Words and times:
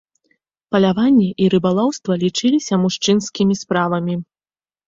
Паляванне 0.75 1.27
і 1.43 1.51
рыбалоўства 1.55 2.17
лічыліся 2.23 2.73
мужчынскімі 2.87 3.53
справамі. 3.63 4.15